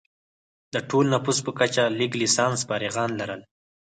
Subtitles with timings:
[0.73, 3.41] د ټول نفوس په کچه لږ لسانس فارغین لرل.